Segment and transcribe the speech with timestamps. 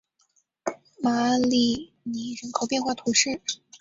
[0.99, 3.39] 马里尼人口变化图示